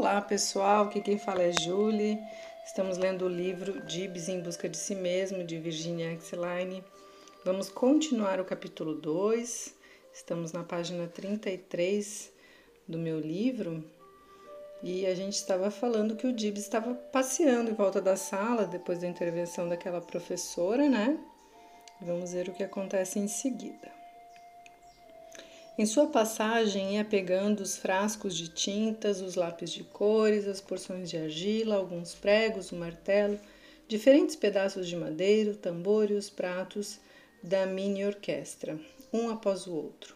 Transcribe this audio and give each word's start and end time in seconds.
Olá 0.00 0.18
pessoal, 0.22 0.86
aqui 0.86 1.02
quem 1.02 1.18
fala 1.18 1.42
é 1.42 1.52
Julie. 1.52 2.18
Estamos 2.64 2.96
lendo 2.96 3.26
o 3.26 3.28
livro 3.28 3.82
Dibs 3.82 4.30
em 4.30 4.40
Busca 4.40 4.66
de 4.66 4.78
Si 4.78 4.94
Mesmo, 4.94 5.44
de 5.44 5.58
Virginia 5.58 6.14
Exline. 6.14 6.82
Vamos 7.44 7.68
continuar 7.68 8.40
o 8.40 8.44
capítulo 8.46 8.94
2. 8.94 9.74
Estamos 10.10 10.52
na 10.52 10.64
página 10.64 11.06
33 11.06 12.32
do 12.88 12.96
meu 12.96 13.20
livro. 13.20 13.84
E 14.82 15.04
a 15.04 15.14
gente 15.14 15.34
estava 15.34 15.70
falando 15.70 16.16
que 16.16 16.26
o 16.26 16.32
Dibs 16.32 16.62
estava 16.62 16.94
passeando 16.94 17.70
em 17.70 17.74
volta 17.74 18.00
da 18.00 18.16
sala 18.16 18.64
depois 18.64 19.00
da 19.00 19.06
intervenção 19.06 19.68
daquela 19.68 20.00
professora, 20.00 20.88
né? 20.88 21.22
Vamos 22.00 22.32
ver 22.32 22.48
o 22.48 22.54
que 22.54 22.64
acontece 22.64 23.18
em 23.18 23.28
seguida. 23.28 23.99
Em 25.80 25.86
sua 25.86 26.08
passagem, 26.08 26.96
ia 26.96 27.04
pegando 27.06 27.60
os 27.60 27.78
frascos 27.78 28.36
de 28.36 28.48
tintas, 28.48 29.22
os 29.22 29.34
lápis 29.34 29.72
de 29.72 29.82
cores, 29.82 30.46
as 30.46 30.60
porções 30.60 31.08
de 31.08 31.16
argila, 31.16 31.76
alguns 31.76 32.14
pregos, 32.14 32.70
um 32.70 32.78
martelo, 32.78 33.40
diferentes 33.88 34.36
pedaços 34.36 34.86
de 34.86 34.94
madeira, 34.94 35.52
o 35.52 35.56
tambor 35.56 36.10
e 36.10 36.12
os 36.16 36.28
pratos 36.28 37.00
da 37.42 37.64
mini 37.64 38.04
orquestra, 38.04 38.78
um 39.10 39.30
após 39.30 39.66
o 39.66 39.72
outro. 39.72 40.14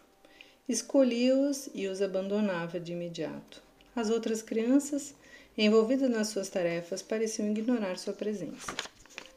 Escolhia-os 0.69 1.67
e 1.73 1.87
os 1.87 1.99
abandonava 1.99 2.79
de 2.79 2.91
imediato. 2.91 3.63
As 3.95 4.11
outras 4.11 4.43
crianças, 4.43 5.15
envolvidas 5.57 6.11
nas 6.11 6.27
suas 6.27 6.47
tarefas, 6.47 7.01
pareciam 7.01 7.49
ignorar 7.49 7.97
sua 7.97 8.13
presença. 8.13 8.71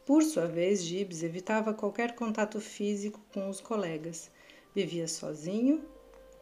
Por 0.04 0.22
sua 0.22 0.44
vez, 0.46 0.84
Gibbs 0.84 1.22
evitava 1.22 1.72
qualquer 1.72 2.14
contato 2.14 2.60
físico 2.60 3.18
com 3.32 3.48
os 3.48 3.62
colegas. 3.62 4.30
Vivia 4.74 5.08
sozinho 5.08 5.82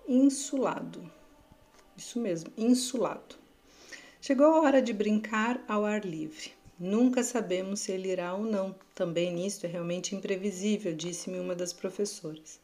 insulado. 0.08 1.10
Isso 1.96 2.20
mesmo, 2.20 2.52
insulado. 2.56 3.36
Chegou 4.20 4.46
a 4.46 4.60
hora 4.60 4.82
de 4.82 4.92
brincar 4.92 5.64
ao 5.66 5.84
ar 5.84 6.04
livre. 6.04 6.52
Nunca 6.78 7.22
sabemos 7.22 7.80
se 7.80 7.92
ele 7.92 8.10
irá 8.10 8.34
ou 8.34 8.44
não. 8.44 8.74
Também 8.94 9.32
nisto 9.32 9.64
é 9.64 9.68
realmente 9.68 10.14
imprevisível, 10.14 10.94
disse-me 10.94 11.38
uma 11.38 11.54
das 11.54 11.72
professoras. 11.72 12.60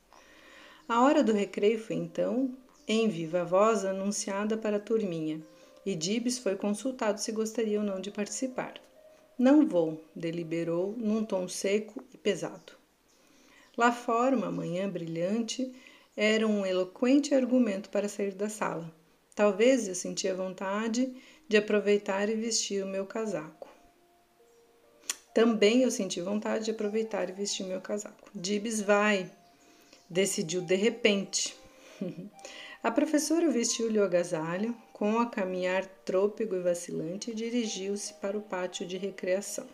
A 0.89 1.03
hora 1.03 1.23
do 1.23 1.33
recreio 1.33 1.79
foi 1.79 1.97
então, 1.97 2.55
em 2.87 3.09
viva 3.09 3.45
voz, 3.45 3.85
anunciada 3.85 4.57
para 4.57 4.77
a 4.77 4.81
turminha, 4.81 5.41
e 5.87 5.95
Dibs 5.95 6.39
foi 6.39 6.57
consultado 6.57 7.21
se 7.21 7.33
gostaria 7.33 7.79
ou 7.79 7.87
não 7.87 8.01
de 8.01 8.11
participar. 8.11 8.75
Não 9.39 9.67
vou, 9.67 10.05
deliberou 10.15 10.95
num 10.99 11.25
tom 11.25 11.49
seco 11.49 12.05
e 12.13 12.19
pesado. 12.19 12.73
Lá 13.77 13.91
fora, 13.91 14.37
uma 14.37 14.51
manhã 14.51 14.89
brilhante, 14.89 15.73
era 16.17 16.47
um 16.47 16.65
eloquente 16.67 17.35
argumento 17.35 17.89
para 17.89 18.09
sair 18.09 18.33
da 18.33 18.49
sala. 18.49 18.93
Talvez 19.35 19.89
eu 19.89 19.95
sentia 19.95 20.35
vontade 20.35 21.15
de 21.49 21.57
aproveitar 21.57 22.29
e 22.29 22.35
vestir 22.35 22.85
o 22.85 22.89
meu 22.89 23.07
casaco. 23.07 23.69
Também 25.35 25.83
eu 25.83 25.91
senti 25.91 26.21
vontade 26.21 26.67
de 26.67 26.71
aproveitar 26.71 27.29
e 27.31 27.33
vestir 27.33 27.65
meu 27.65 27.81
casaco. 27.81 28.31
Dibs 28.35 28.83
vai, 28.83 29.31
decidiu 30.09 30.61
de 30.61 30.75
repente. 30.75 31.57
a 32.83 32.91
professora 32.91 33.51
vestiu-lhe 33.51 33.99
o 33.99 34.05
agasalho, 34.05 34.77
com 34.93 35.19
a 35.19 35.27
caminhar 35.27 35.87
trôpego 36.05 36.57
e 36.57 36.61
vacilante, 36.61 37.35
dirigiu-se 37.35 38.13
para 38.15 38.37
o 38.37 38.43
pátio 38.43 38.87
de 38.87 38.99
recreação. 38.99 39.67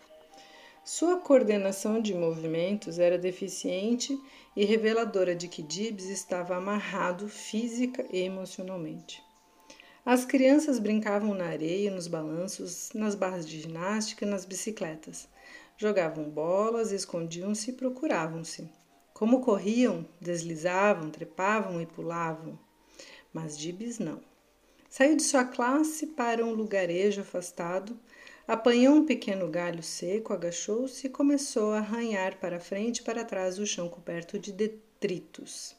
Sua 0.83 1.17
coordenação 1.17 2.01
de 2.01 2.13
movimentos 2.13 2.99
era 2.99 3.17
deficiente 3.17 4.19
e 4.55 4.65
reveladora 4.65 5.35
de 5.35 5.47
que 5.47 5.61
Dibs 5.61 6.05
estava 6.05 6.55
amarrado 6.55 7.27
física 7.27 8.05
e 8.11 8.19
emocionalmente. 8.19 9.21
As 10.05 10.25
crianças 10.25 10.79
brincavam 10.79 11.35
na 11.35 11.45
areia, 11.45 11.91
nos 11.91 12.07
balanços, 12.07 12.89
nas 12.95 13.13
barras 13.13 13.47
de 13.47 13.61
ginástica 13.61 14.25
nas 14.25 14.45
bicicletas. 14.45 15.27
Jogavam 15.77 16.29
bolas, 16.29 16.91
escondiam-se 16.91 17.69
e 17.69 17.73
procuravam-se. 17.73 18.67
Como 19.13 19.41
corriam, 19.41 20.07
deslizavam, 20.19 21.11
trepavam 21.11 21.81
e 21.81 21.85
pulavam. 21.85 22.57
Mas 23.31 23.57
Dibs 23.57 23.99
não. 23.99 24.21
Saiu 24.89 25.15
de 25.15 25.21
sua 25.23 25.45
classe 25.45 26.07
para 26.07 26.43
um 26.43 26.53
lugarejo 26.53 27.21
afastado, 27.21 27.99
Apanhou 28.49 28.95
um 28.95 29.05
pequeno 29.05 29.47
galho 29.47 29.83
seco, 29.83 30.33
agachou-se 30.33 31.05
e 31.05 31.09
começou 31.11 31.71
a 31.71 31.77
arranhar 31.77 32.39
para 32.39 32.59
frente 32.59 32.97
e 32.97 33.03
para 33.03 33.23
trás 33.23 33.59
o 33.59 33.65
chão 33.67 33.87
coberto 33.87 34.39
de 34.39 34.51
detritos. 34.51 35.75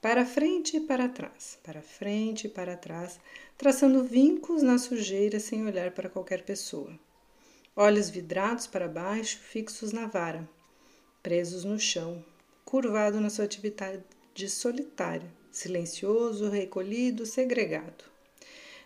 Para 0.00 0.24
frente 0.24 0.78
e 0.78 0.80
para 0.80 1.10
trás, 1.10 1.58
para 1.62 1.82
frente 1.82 2.46
e 2.46 2.48
para 2.48 2.74
trás, 2.74 3.20
traçando 3.58 4.02
vincos 4.02 4.62
na 4.62 4.78
sujeira 4.78 5.38
sem 5.38 5.66
olhar 5.66 5.90
para 5.90 6.08
qualquer 6.08 6.42
pessoa. 6.42 6.98
Olhos 7.76 8.08
vidrados 8.08 8.66
para 8.66 8.88
baixo, 8.88 9.38
fixos 9.40 9.92
na 9.92 10.06
vara, 10.06 10.48
presos 11.22 11.64
no 11.64 11.78
chão, 11.78 12.24
curvado 12.64 13.20
na 13.20 13.28
sua 13.28 13.44
atividade 13.44 14.02
solitária, 14.48 15.30
silencioso, 15.50 16.48
recolhido, 16.48 17.26
segregado. 17.26 18.13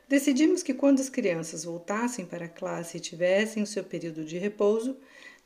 Decidimos 0.08 0.62
que 0.62 0.72
quando 0.72 1.00
as 1.00 1.10
crianças 1.10 1.64
voltassem 1.64 2.24
para 2.24 2.46
a 2.46 2.48
classe 2.48 2.96
e 2.96 3.00
tivessem 3.00 3.62
o 3.62 3.66
seu 3.66 3.84
período 3.84 4.24
de 4.24 4.38
repouso, 4.38 4.96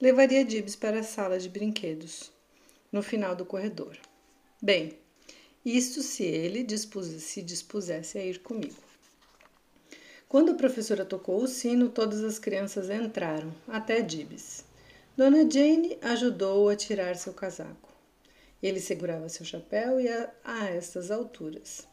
levaria 0.00 0.44
Dibs 0.44 0.76
para 0.76 1.00
a 1.00 1.02
sala 1.02 1.36
de 1.36 1.48
brinquedos, 1.48 2.30
no 2.92 3.02
final 3.02 3.34
do 3.34 3.44
corredor. 3.44 3.98
Bem, 4.62 4.96
isto 5.64 6.00
se 6.00 6.22
ele 6.22 6.62
dispus 6.62 7.06
se 7.06 7.42
dispusesse 7.42 8.18
a 8.18 8.24
ir 8.24 8.38
comigo. 8.38 8.76
Quando 10.28 10.52
a 10.52 10.54
professora 10.54 11.04
tocou 11.04 11.42
o 11.42 11.48
sino, 11.48 11.88
todas 11.88 12.22
as 12.22 12.38
crianças 12.38 12.88
entraram, 12.88 13.52
até 13.66 14.00
Dibs. 14.00 14.64
Dona 15.16 15.48
Jane 15.50 15.98
ajudou-o 16.00 16.68
a 16.68 16.76
tirar 16.76 17.16
seu 17.16 17.34
casaco. 17.34 17.92
Ele 18.62 18.80
segurava 18.80 19.28
seu 19.28 19.44
chapéu 19.44 20.00
e 20.00 20.08
a, 20.08 20.32
a 20.44 20.66
estas 20.70 21.10
alturas. 21.10 21.86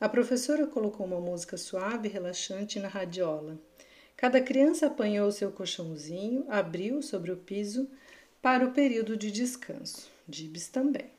A 0.00 0.08
professora 0.08 0.66
colocou 0.66 1.04
uma 1.04 1.20
música 1.20 1.58
suave 1.58 2.08
e 2.08 2.10
relaxante 2.10 2.80
na 2.80 2.88
radiola. 2.88 3.60
Cada 4.16 4.40
criança 4.40 4.86
apanhou 4.86 5.30
seu 5.30 5.52
colchãozinho, 5.52 6.46
abriu 6.48 7.02
sobre 7.02 7.30
o 7.30 7.36
piso 7.36 7.86
para 8.40 8.64
o 8.64 8.72
período 8.72 9.14
de 9.14 9.30
descanso. 9.30 10.10
Dibs 10.26 10.68
também. 10.68 11.10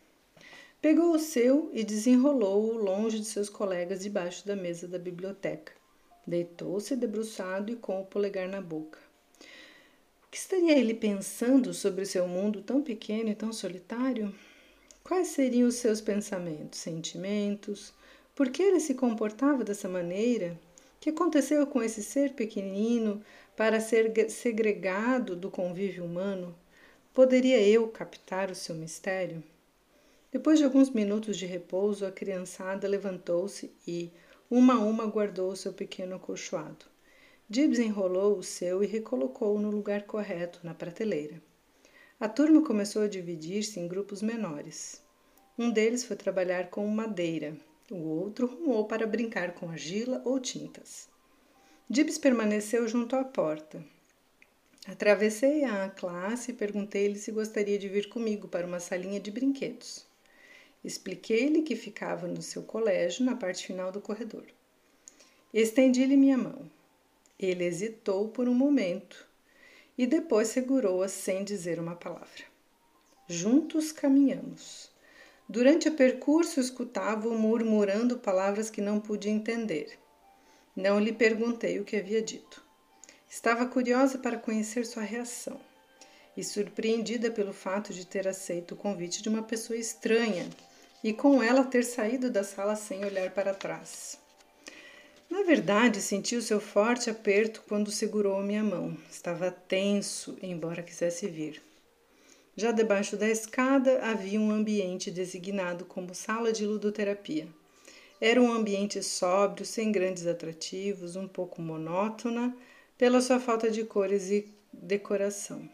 Pegou 0.81 1.13
o 1.13 1.19
seu 1.19 1.69
e 1.71 1.83
desenrolou-o 1.83 2.73
longe 2.73 3.19
de 3.19 3.25
seus 3.25 3.49
colegas 3.49 3.99
debaixo 3.99 4.47
da 4.47 4.55
mesa 4.55 4.87
da 4.87 4.97
biblioteca. 4.97 5.73
Deitou-se 6.25 6.95
debruçado 6.95 7.71
e 7.71 7.75
com 7.75 8.01
o 8.01 8.05
polegar 8.05 8.49
na 8.49 8.61
boca. 8.61 8.97
O 10.25 10.31
que 10.31 10.37
estaria 10.37 10.75
ele 10.75 10.95
pensando 10.95 11.71
sobre 11.71 12.03
seu 12.03 12.27
mundo 12.27 12.63
tão 12.63 12.81
pequeno 12.81 13.29
e 13.29 13.35
tão 13.35 13.53
solitário? 13.53 14.33
Quais 15.03 15.27
seriam 15.27 15.67
os 15.67 15.75
seus 15.75 16.01
pensamentos, 16.01 16.79
sentimentos, 16.79 17.93
por 18.35 18.49
que 18.49 18.63
ele 18.63 18.79
se 18.79 18.93
comportava 18.93 19.63
dessa 19.63 19.89
maneira? 19.89 20.59
O 20.95 20.99
que 21.01 21.09
aconteceu 21.09 21.65
com 21.67 21.81
esse 21.83 22.01
ser 22.01 22.33
pequenino 22.33 23.21
para 23.55 23.79
ser 23.79 24.13
segregado 24.29 25.35
do 25.35 25.51
convívio 25.51 26.05
humano? 26.05 26.55
Poderia 27.13 27.61
eu 27.61 27.87
captar 27.89 28.49
o 28.49 28.55
seu 28.55 28.73
mistério? 28.73 29.43
Depois 30.31 30.59
de 30.59 30.65
alguns 30.65 30.89
minutos 30.89 31.35
de 31.35 31.45
repouso, 31.45 32.05
a 32.05 32.11
criançada 32.11 32.87
levantou-se 32.87 33.69
e, 33.85 34.09
uma 34.49 34.75
a 34.75 34.79
uma, 34.79 35.05
guardou 35.05 35.51
o 35.51 35.55
seu 35.57 35.73
pequeno 35.73 36.15
acolchoado. 36.15 36.85
Gibbs 37.49 37.79
enrolou 37.79 38.37
o 38.37 38.43
seu 38.43 38.81
e 38.81 38.87
recolocou-o 38.87 39.59
no 39.59 39.69
lugar 39.69 40.03
correto, 40.03 40.61
na 40.63 40.73
prateleira. 40.73 41.41
A 42.17 42.29
turma 42.29 42.63
começou 42.63 43.01
a 43.01 43.09
dividir-se 43.09 43.77
em 43.77 43.89
grupos 43.89 44.21
menores. 44.21 45.03
Um 45.57 45.69
deles 45.69 46.05
foi 46.05 46.15
trabalhar 46.15 46.69
com 46.69 46.87
madeira, 46.87 47.57
o 47.91 48.21
outro 48.21 48.47
rumou 48.47 48.85
para 48.85 49.05
brincar 49.05 49.53
com 49.53 49.69
argila 49.69 50.21
ou 50.23 50.39
tintas. 50.39 51.09
Dibs 51.89 52.17
permaneceu 52.17 52.87
junto 52.87 53.17
à 53.17 53.23
porta. 53.23 53.83
Atravessei 54.87 55.65
a 55.65 55.89
classe 55.89 56.51
e 56.51 56.53
perguntei-lhe 56.53 57.19
se 57.19 57.33
gostaria 57.33 57.77
de 57.77 57.89
vir 57.89 58.07
comigo 58.07 58.47
para 58.47 58.65
uma 58.65 58.79
salinha 58.79 59.19
de 59.19 59.29
brinquedos. 59.29 60.05
Expliquei-lhe 60.83 61.63
que 61.63 61.75
ficava 61.75 62.27
no 62.27 62.41
seu 62.41 62.63
colégio, 62.63 63.25
na 63.25 63.35
parte 63.35 63.67
final 63.67 63.91
do 63.91 63.99
corredor. 63.99 64.45
Estendi-lhe 65.53 66.15
minha 66.15 66.37
mão. 66.37 66.71
Ele 67.37 67.65
hesitou 67.65 68.29
por 68.29 68.47
um 68.47 68.53
momento 68.53 69.27
e 69.97 70.07
depois 70.07 70.47
segurou-a 70.47 71.09
sem 71.09 71.43
dizer 71.43 71.77
uma 71.77 71.95
palavra. 71.95 72.45
Juntos 73.27 73.91
caminhamos. 73.91 74.90
Durante 75.51 75.89
o 75.89 75.91
percurso, 75.91 76.61
escutava-o 76.61 77.37
murmurando 77.37 78.17
palavras 78.17 78.69
que 78.69 78.79
não 78.79 79.01
pude 79.01 79.27
entender. 79.27 79.99
Não 80.73 80.97
lhe 80.97 81.11
perguntei 81.11 81.77
o 81.77 81.83
que 81.83 81.97
havia 81.97 82.21
dito. 82.21 82.63
Estava 83.29 83.65
curiosa 83.65 84.17
para 84.17 84.37
conhecer 84.37 84.85
sua 84.85 85.03
reação 85.03 85.59
e 86.37 86.41
surpreendida 86.41 87.29
pelo 87.29 87.51
fato 87.51 87.93
de 87.93 88.07
ter 88.07 88.29
aceito 88.29 88.75
o 88.75 88.77
convite 88.77 89.21
de 89.21 89.27
uma 89.27 89.43
pessoa 89.43 89.77
estranha 89.77 90.49
e 91.03 91.11
com 91.11 91.43
ela 91.43 91.65
ter 91.65 91.83
saído 91.83 92.31
da 92.31 92.45
sala 92.45 92.77
sem 92.77 93.03
olhar 93.03 93.31
para 93.31 93.53
trás. 93.53 94.17
Na 95.29 95.43
verdade, 95.43 96.01
senti 96.01 96.37
o 96.37 96.41
seu 96.41 96.61
forte 96.61 97.09
aperto 97.09 97.61
quando 97.67 97.91
segurou 97.91 98.41
minha 98.41 98.63
mão. 98.63 98.97
Estava 99.11 99.51
tenso, 99.51 100.37
embora 100.41 100.81
quisesse 100.81 101.27
vir. 101.27 101.61
Já 102.55 102.71
debaixo 102.71 103.15
da 103.15 103.29
escada 103.29 103.99
havia 104.03 104.39
um 104.39 104.51
ambiente 104.51 105.09
designado 105.09 105.85
como 105.85 106.13
sala 106.13 106.51
de 106.51 106.65
ludoterapia. 106.65 107.47
Era 108.19 108.41
um 108.41 108.51
ambiente 108.51 109.01
sóbrio, 109.01 109.65
sem 109.65 109.91
grandes 109.91 110.27
atrativos, 110.27 111.15
um 111.15 111.27
pouco 111.27 111.61
monótona 111.61 112.55
pela 112.97 113.21
sua 113.21 113.39
falta 113.39 113.71
de 113.71 113.83
cores 113.83 114.29
e 114.29 114.47
decoração. 114.71 115.67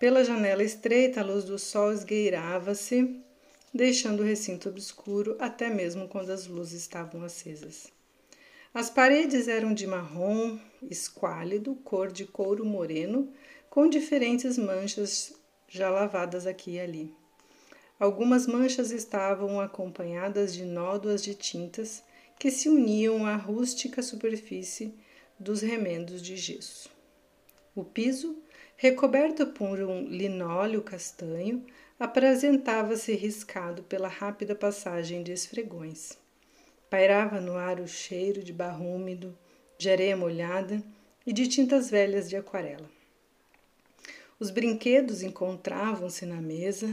Pela 0.00 0.24
janela 0.24 0.64
estreita, 0.64 1.20
a 1.20 1.24
luz 1.24 1.44
do 1.44 1.58
sol 1.58 1.92
esgueirava-se, 1.92 3.20
deixando 3.72 4.20
o 4.20 4.26
recinto 4.26 4.68
obscuro 4.68 5.36
até 5.38 5.68
mesmo 5.68 6.08
quando 6.08 6.30
as 6.30 6.46
luzes 6.46 6.80
estavam 6.80 7.22
acesas. 7.22 7.92
As 8.72 8.90
paredes 8.90 9.46
eram 9.46 9.72
de 9.72 9.86
marrom 9.86 10.58
esquálido, 10.90 11.76
cor 11.84 12.10
de 12.10 12.24
couro 12.24 12.64
moreno, 12.64 13.32
com 13.70 13.88
diferentes 13.88 14.58
manchas 14.58 15.32
já 15.74 15.90
lavadas 15.90 16.46
aqui 16.46 16.72
e 16.72 16.80
ali. 16.80 17.12
Algumas 17.98 18.46
manchas 18.46 18.92
estavam 18.92 19.60
acompanhadas 19.60 20.54
de 20.54 20.64
nódoas 20.64 21.20
de 21.20 21.34
tintas 21.34 22.04
que 22.38 22.48
se 22.48 22.68
uniam 22.68 23.26
à 23.26 23.34
rústica 23.34 24.00
superfície 24.00 24.94
dos 25.38 25.62
remendos 25.62 26.22
de 26.22 26.36
gesso. 26.36 26.88
O 27.74 27.82
piso, 27.82 28.40
recoberto 28.76 29.48
por 29.48 29.80
um 29.80 30.06
linóleo 30.06 30.80
castanho, 30.80 31.66
apresentava-se 31.98 33.12
riscado 33.14 33.82
pela 33.82 34.06
rápida 34.06 34.54
passagem 34.54 35.24
de 35.24 35.32
esfregões. 35.32 36.16
Pairava 36.88 37.40
no 37.40 37.56
ar 37.56 37.80
o 37.80 37.88
cheiro 37.88 38.44
de 38.44 38.52
barro 38.52 38.94
úmido, 38.94 39.36
de 39.76 39.90
areia 39.90 40.16
molhada 40.16 40.80
e 41.26 41.32
de 41.32 41.48
tintas 41.48 41.90
velhas 41.90 42.28
de 42.28 42.36
aquarela. 42.36 42.88
Os 44.38 44.50
brinquedos 44.50 45.22
encontravam-se 45.22 46.26
na 46.26 46.42
mesa, 46.42 46.92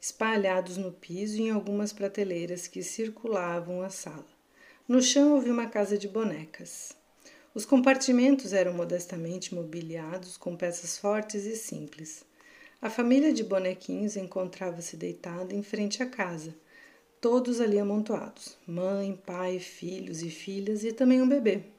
espalhados 0.00 0.76
no 0.76 0.90
piso 0.90 1.36
e 1.36 1.42
em 1.42 1.50
algumas 1.50 1.92
prateleiras 1.92 2.66
que 2.66 2.82
circulavam 2.82 3.82
a 3.82 3.88
sala. 3.88 4.26
No 4.88 5.00
chão 5.00 5.36
havia 5.36 5.52
uma 5.52 5.68
casa 5.68 5.96
de 5.96 6.08
bonecas. 6.08 6.92
Os 7.54 7.64
compartimentos 7.64 8.52
eram 8.52 8.72
modestamente 8.72 9.54
mobiliados 9.54 10.36
com 10.36 10.56
peças 10.56 10.98
fortes 10.98 11.44
e 11.44 11.54
simples. 11.54 12.24
A 12.82 12.90
família 12.90 13.32
de 13.32 13.44
bonequinhos 13.44 14.16
encontrava-se 14.16 14.96
deitada 14.96 15.54
em 15.54 15.62
frente 15.62 16.02
à 16.02 16.06
casa, 16.06 16.52
todos 17.20 17.60
ali 17.60 17.78
amontoados: 17.78 18.58
mãe, 18.66 19.16
pai, 19.24 19.60
filhos 19.60 20.20
e 20.20 20.30
filhas 20.30 20.82
e 20.82 20.92
também 20.92 21.22
um 21.22 21.28
bebê. 21.28 21.75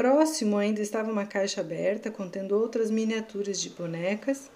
Próximo 0.00 0.56
ainda 0.56 0.80
estava 0.80 1.12
uma 1.12 1.26
caixa 1.26 1.60
aberta 1.60 2.10
contendo 2.10 2.56
outras 2.56 2.90
miniaturas 2.90 3.60
de 3.60 3.68
bonecas 3.68 4.50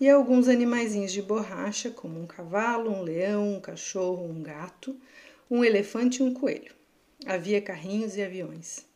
e 0.00 0.08
alguns 0.08 0.48
animaizinhos 0.48 1.12
de 1.12 1.20
borracha, 1.20 1.90
como 1.90 2.18
um 2.18 2.26
cavalo, 2.26 2.90
um 2.90 3.02
leão, 3.02 3.56
um 3.56 3.60
cachorro, 3.60 4.24
um 4.24 4.42
gato, 4.42 4.98
um 5.50 5.62
elefante 5.62 6.22
e 6.22 6.22
um 6.22 6.32
coelho. 6.32 6.74
Havia 7.26 7.60
carrinhos 7.60 8.16
e 8.16 8.22
aviões. 8.22 8.86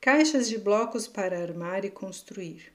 Caixas 0.00 0.48
de 0.48 0.58
blocos 0.58 1.06
para 1.06 1.40
armar 1.40 1.84
e 1.84 1.90
construir. 1.90 2.72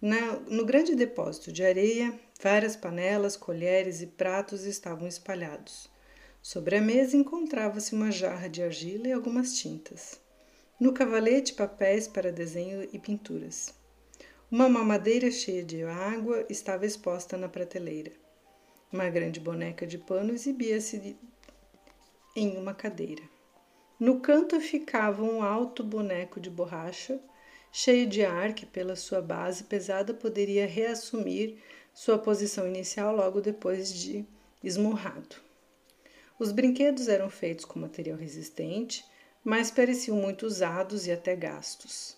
Na, 0.00 0.34
no 0.48 0.64
grande 0.64 0.94
depósito 0.94 1.50
de 1.50 1.64
areia, 1.64 2.16
várias 2.40 2.76
panelas, 2.76 3.36
colheres 3.36 4.00
e 4.00 4.06
pratos 4.06 4.62
estavam 4.62 5.08
espalhados. 5.08 5.90
Sobre 6.40 6.76
a 6.76 6.80
mesa 6.80 7.16
encontrava-se 7.16 7.92
uma 7.92 8.12
jarra 8.12 8.48
de 8.48 8.62
argila 8.62 9.08
e 9.08 9.12
algumas 9.12 9.58
tintas. 9.58 10.22
No 10.80 10.92
cavalete, 10.92 11.54
papéis 11.54 12.08
para 12.08 12.32
desenho 12.32 12.88
e 12.92 12.98
pinturas. 12.98 13.72
Uma 14.50 14.68
mamadeira 14.68 15.30
cheia 15.30 15.64
de 15.64 15.84
água 15.84 16.44
estava 16.50 16.84
exposta 16.84 17.36
na 17.36 17.48
prateleira. 17.48 18.10
Uma 18.92 19.08
grande 19.08 19.38
boneca 19.38 19.86
de 19.86 19.98
pano 19.98 20.32
exibia-se 20.32 21.16
em 22.34 22.56
uma 22.56 22.74
cadeira. 22.74 23.22
No 24.00 24.18
canto 24.18 24.60
ficava 24.60 25.22
um 25.22 25.44
alto 25.44 25.84
boneco 25.84 26.40
de 26.40 26.50
borracha, 26.50 27.20
cheio 27.70 28.08
de 28.08 28.24
ar 28.24 28.52
que, 28.52 28.66
pela 28.66 28.96
sua 28.96 29.22
base 29.22 29.62
pesada, 29.62 30.12
poderia 30.12 30.66
reassumir 30.66 31.56
sua 31.92 32.18
posição 32.18 32.66
inicial 32.66 33.14
logo 33.14 33.40
depois 33.40 33.94
de 33.94 34.26
esmurrado. 34.62 35.36
Os 36.36 36.50
brinquedos 36.50 37.06
eram 37.06 37.30
feitos 37.30 37.64
com 37.64 37.78
material 37.78 38.18
resistente, 38.18 39.04
mas 39.44 39.70
pareciam 39.70 40.16
muito 40.16 40.46
usados 40.46 41.06
e 41.06 41.12
até 41.12 41.36
gastos. 41.36 42.16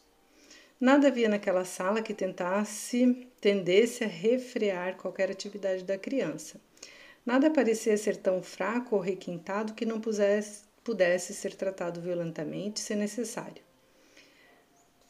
Nada 0.81 1.09
havia 1.09 1.29
naquela 1.29 1.65
sala 1.65 2.03
que 2.03 2.15
tentasse, 2.15 3.27
tendesse 3.41 4.05
a 4.05 4.07
refrear 4.07 4.97
qualquer 4.97 5.31
atividade 5.31 5.83
da 5.83 5.99
criança. 5.99 6.61
Nada 7.25 7.51
parecia 7.51 7.97
ser 7.97 8.17
tão 8.19 8.43
fraco 8.43 8.95
ou 8.95 9.03
requintado 9.03 9.75
que 9.75 9.85
não 9.85 10.01
pudesse, 10.01 10.63
pudesse 10.85 11.35
ser 11.35 11.55
tratado 11.55 12.01
violentamente 12.01 12.79
se 12.79 12.95
necessário. 12.95 13.67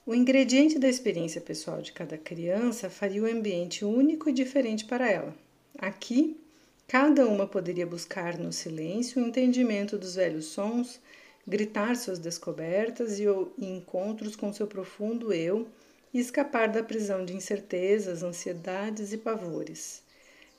O 0.07 0.15
ingrediente 0.15 0.79
da 0.79 0.89
experiência 0.89 1.41
pessoal 1.41 1.83
de 1.83 1.93
cada 1.93 2.17
criança 2.17 2.89
faria 2.89 3.25
o 3.25 3.27
ambiente 3.27 3.85
único 3.85 4.31
e 4.31 4.33
diferente 4.33 4.85
para 4.85 5.11
ela. 5.11 5.37
Aqui, 5.77 6.41
cada 6.87 7.27
uma 7.27 7.47
poderia 7.47 7.85
buscar 7.85 8.39
no 8.39 8.53
silêncio 8.53 9.21
o 9.21 9.27
entendimento 9.27 9.99
dos 9.99 10.15
velhos 10.15 10.47
sons 10.47 11.01
gritar 11.47 11.97
suas 11.97 12.19
descobertas 12.19 13.19
e 13.19 13.25
encontros 13.59 14.35
com 14.35 14.53
seu 14.53 14.67
profundo 14.67 15.33
eu 15.33 15.69
e 16.13 16.19
escapar 16.19 16.69
da 16.69 16.83
prisão 16.83 17.25
de 17.25 17.35
incertezas, 17.35 18.23
ansiedades 18.23 19.13
e 19.13 19.19
pavores. 19.19 20.03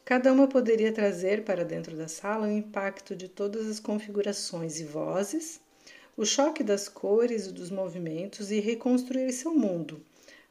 Cada 0.05 0.31
uma 0.31 0.47
poderia 0.47 0.93
trazer 0.93 1.43
para 1.43 1.65
dentro 1.65 1.95
da 1.95 2.07
sala 2.07 2.47
o 2.47 2.51
impacto 2.51 3.15
de 3.15 3.27
todas 3.27 3.67
as 3.67 3.79
configurações 3.79 4.79
e 4.79 4.85
vozes, 4.85 5.59
o 6.15 6.25
choque 6.25 6.63
das 6.63 6.87
cores 6.87 7.47
e 7.47 7.51
dos 7.51 7.69
movimentos 7.69 8.49
e 8.49 8.59
reconstruir 8.59 9.31
seu 9.33 9.53
mundo, 9.53 10.01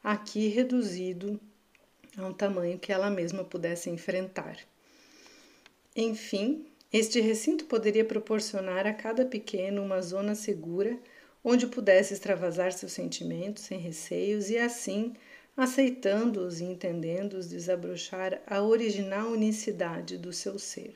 aqui 0.03 0.47
reduzido 0.47 1.39
a 2.15 2.25
um 2.25 2.33
tamanho 2.33 2.77
que 2.77 2.91
ela 2.91 3.09
mesma 3.09 3.43
pudesse 3.43 3.89
enfrentar. 3.89 4.57
Enfim, 5.95 6.65
este 6.91 7.19
recinto 7.19 7.65
poderia 7.65 8.05
proporcionar 8.05 8.87
a 8.87 8.93
cada 8.93 9.25
pequeno 9.25 9.83
uma 9.83 10.01
zona 10.01 10.35
segura 10.35 10.97
onde 11.43 11.67
pudesse 11.67 12.13
extravasar 12.13 12.71
seus 12.71 12.91
sentimentos 12.91 13.63
sem 13.63 13.79
receios 13.79 14.49
e 14.49 14.57
assim, 14.57 15.13
aceitando-os 15.55 16.59
e 16.59 16.65
entendendo-os, 16.65 17.49
desabrochar 17.49 18.41
a 18.45 18.61
original 18.61 19.29
unicidade 19.29 20.17
do 20.17 20.31
seu 20.31 20.59
ser. 20.59 20.95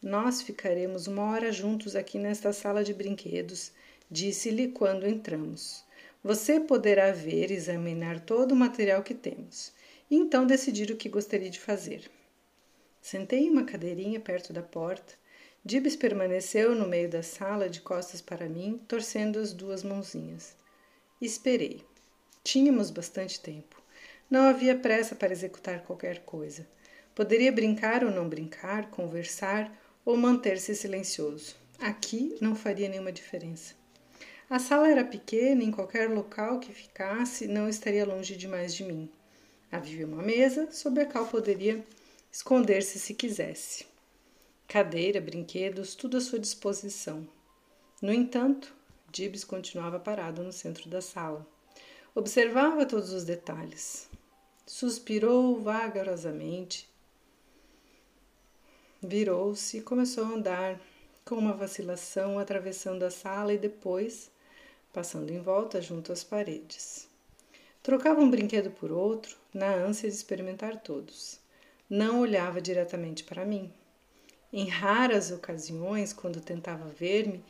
Nós 0.00 0.42
ficaremos 0.42 1.06
uma 1.06 1.30
hora 1.30 1.52
juntos 1.52 1.94
aqui 1.94 2.18
nesta 2.18 2.52
sala 2.52 2.82
de 2.82 2.92
brinquedos, 2.92 3.72
disse-lhe 4.10 4.68
quando 4.68 5.06
entramos. 5.06 5.84
Você 6.24 6.58
poderá 6.60 7.12
ver 7.12 7.50
e 7.50 7.54
examinar 7.54 8.20
todo 8.20 8.52
o 8.52 8.56
material 8.56 9.02
que 9.02 9.14
temos, 9.14 9.72
e 10.10 10.16
então 10.16 10.46
decidir 10.46 10.90
o 10.90 10.96
que 10.96 11.08
gostaria 11.08 11.50
de 11.50 11.60
fazer. 11.60 12.10
Sentei 13.02 13.40
em 13.40 13.50
uma 13.50 13.64
cadeirinha 13.64 14.20
perto 14.20 14.52
da 14.52 14.62
porta. 14.62 15.14
Dibs 15.64 15.96
permaneceu 15.96 16.72
no 16.74 16.86
meio 16.86 17.10
da 17.10 17.22
sala, 17.22 17.68
de 17.68 17.80
costas 17.80 18.22
para 18.22 18.48
mim, 18.48 18.80
torcendo 18.86 19.40
as 19.40 19.52
duas 19.52 19.82
mãozinhas. 19.82 20.56
Esperei. 21.20 21.84
Tínhamos 22.44 22.92
bastante 22.92 23.40
tempo. 23.40 23.82
Não 24.30 24.42
havia 24.42 24.78
pressa 24.78 25.16
para 25.16 25.32
executar 25.32 25.82
qualquer 25.82 26.20
coisa. 26.20 26.66
Poderia 27.12 27.52
brincar 27.52 28.04
ou 28.04 28.10
não 28.10 28.28
brincar, 28.28 28.88
conversar 28.90 29.70
ou 30.04 30.16
manter-se 30.16 30.74
silencioso. 30.74 31.56
Aqui 31.80 32.36
não 32.40 32.54
faria 32.54 32.88
nenhuma 32.88 33.12
diferença. 33.12 33.74
A 34.48 34.60
sala 34.60 34.88
era 34.88 35.04
pequena, 35.04 35.64
em 35.64 35.72
qualquer 35.72 36.08
local 36.08 36.60
que 36.60 36.72
ficasse, 36.72 37.48
não 37.48 37.68
estaria 37.68 38.06
longe 38.06 38.36
demais 38.36 38.74
de 38.74 38.84
mim. 38.84 39.10
Havia 39.70 40.06
uma 40.06 40.22
mesa 40.22 40.70
sobre 40.70 41.02
a 41.02 41.06
qual 41.06 41.26
poderia 41.26 41.84
esconder-se 42.32 42.98
se 42.98 43.12
quisesse. 43.12 43.84
Cadeira, 44.66 45.20
brinquedos, 45.20 45.94
tudo 45.94 46.16
à 46.16 46.20
sua 46.20 46.38
disposição. 46.38 47.28
No 48.00 48.10
entanto, 48.10 48.74
Gibbs 49.12 49.44
continuava 49.44 50.00
parado 50.00 50.42
no 50.42 50.50
centro 50.50 50.88
da 50.88 51.02
sala. 51.02 51.46
Observava 52.14 52.86
todos 52.86 53.12
os 53.12 53.24
detalhes. 53.24 54.08
Suspirou 54.66 55.60
vagarosamente, 55.60 56.88
virou-se 59.02 59.76
e 59.76 59.82
começou 59.82 60.24
a 60.24 60.28
andar 60.28 60.80
com 61.26 61.34
uma 61.34 61.52
vacilação 61.52 62.38
atravessando 62.38 63.02
a 63.02 63.10
sala 63.10 63.52
e 63.52 63.58
depois 63.58 64.30
passando 64.90 65.30
em 65.30 65.42
volta 65.42 65.82
junto 65.82 66.12
às 66.12 66.24
paredes. 66.24 67.06
Trocava 67.82 68.20
um 68.20 68.30
brinquedo 68.30 68.70
por 68.70 68.90
outro, 68.90 69.36
na 69.52 69.74
ânsia 69.74 70.08
de 70.08 70.14
experimentar 70.14 70.80
todos 70.80 71.41
não 71.92 72.20
olhava 72.20 72.60
diretamente 72.60 73.24
para 73.24 73.44
mim. 73.44 73.72
Em 74.52 74.68
raras 74.68 75.30
ocasiões, 75.30 76.12
quando 76.12 76.40
tentava 76.40 76.88
ver-me, 76.88 77.44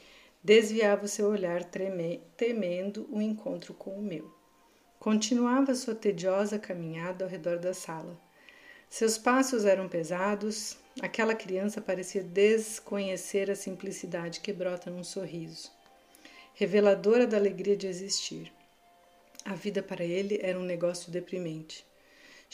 Desviava 0.45 1.05
o 1.05 1.09
seu 1.09 1.29
olhar 1.29 1.63
temendo 1.63 3.09
o 3.09 3.23
encontro 3.23 3.73
com 3.73 3.93
o 3.93 4.03
meu. 4.03 4.35
Continuava 4.99 5.73
sua 5.73 5.95
tediosa 5.95 6.59
caminhada 6.59 7.25
ao 7.25 7.31
redor 7.31 7.61
da 7.61 7.73
sala. 7.73 8.19
Seus 8.91 9.17
passos 9.17 9.65
eram 9.65 9.89
pesados, 9.89 10.77
aquela 11.01 11.35
criança 11.35 11.81
parecia 11.81 12.25
desconhecer 12.25 13.53
a 13.53 13.55
simplicidade 13.55 14.41
que 14.41 14.53
brota 14.53 14.91
num 14.91 15.05
sorriso, 15.05 15.71
reveladora 16.55 17.25
da 17.25 17.37
alegria 17.37 17.77
de 17.77 17.87
existir. 17.87 18.53
A 19.45 19.55
vida 19.55 19.81
para 19.81 20.05
ele 20.05 20.41
era 20.43 20.59
um 20.59 20.65
negócio 20.65 21.11
deprimente. 21.13 21.87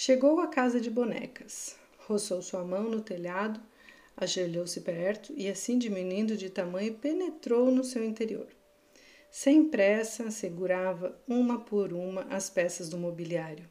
Chegou 0.00 0.38
à 0.38 0.46
casa 0.46 0.80
de 0.80 0.88
bonecas, 0.88 1.74
roçou 2.06 2.40
sua 2.40 2.62
mão 2.62 2.84
no 2.84 3.00
telhado, 3.00 3.60
ajoelhou-se 4.16 4.80
perto 4.82 5.32
e, 5.36 5.48
assim 5.48 5.76
diminuindo 5.76 6.36
de 6.36 6.48
tamanho, 6.48 6.94
penetrou 6.94 7.68
no 7.72 7.82
seu 7.82 8.04
interior. 8.04 8.46
Sem 9.28 9.68
pressa, 9.68 10.30
segurava 10.30 11.20
uma 11.26 11.58
por 11.58 11.92
uma 11.92 12.22
as 12.30 12.48
peças 12.48 12.88
do 12.88 12.96
mobiliário. 12.96 13.68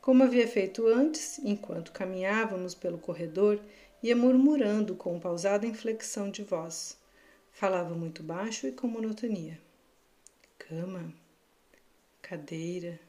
Como 0.00 0.22
havia 0.22 0.46
feito 0.46 0.86
antes, 0.86 1.40
enquanto 1.40 1.90
caminhávamos 1.90 2.76
pelo 2.76 2.96
corredor, 2.96 3.58
ia 4.00 4.14
murmurando 4.14 4.94
com 4.94 5.18
pausada 5.18 5.66
inflexão 5.66 6.30
de 6.30 6.44
voz. 6.44 6.96
Falava 7.50 7.96
muito 7.96 8.22
baixo 8.22 8.68
e 8.68 8.70
com 8.70 8.86
monotonia. 8.86 9.58
Cama, 10.56 11.12
cadeira, 12.22 13.00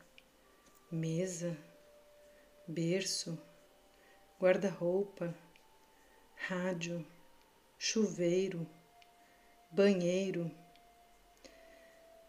mesa, 0.92 1.56
berço, 2.70 3.36
guarda-roupa, 4.40 5.34
rádio, 6.36 7.04
chuveiro, 7.80 8.70
banheiro. 9.72 10.52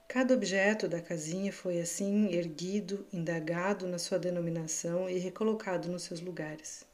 Cada 0.08 0.32
objeto 0.32 0.88
da 0.88 0.98
casinha 1.00 1.52
foi 1.52 1.78
assim 1.78 2.32
erguido, 2.32 3.06
indagado 3.12 3.86
na 3.86 3.98
sua 3.98 4.18
denominação 4.18 5.10
e 5.10 5.18
recolocado 5.18 5.90
nos 5.90 6.04
seus 6.04 6.22
lugares. 6.22 6.86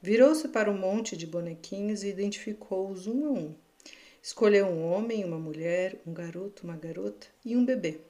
Virou-se 0.00 0.46
para 0.48 0.70
o 0.70 0.74
um 0.74 0.78
monte 0.78 1.16
de 1.16 1.26
bonequinhos 1.26 2.04
e 2.04 2.08
identificou-os 2.08 3.08
um 3.08 3.26
a 3.26 3.30
um. 3.30 3.54
Escolheu 4.22 4.66
um 4.66 4.84
homem, 4.84 5.24
uma 5.24 5.38
mulher, 5.38 6.00
um 6.06 6.14
garoto, 6.14 6.62
uma 6.62 6.76
garota 6.76 7.26
e 7.44 7.56
um 7.56 7.64
bebê. 7.64 8.00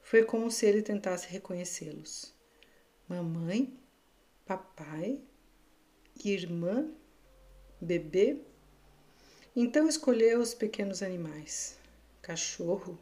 Foi 0.00 0.22
como 0.24 0.48
se 0.48 0.64
ele 0.64 0.80
tentasse 0.80 1.28
reconhecê-los. 1.28 2.32
Mamãe, 3.08 3.81
papai, 4.52 5.18
irmã, 6.22 6.86
bebê. 7.80 8.36
Então 9.56 9.88
escolheu 9.88 10.40
os 10.40 10.52
pequenos 10.52 11.02
animais: 11.02 11.78
cachorro, 12.20 12.98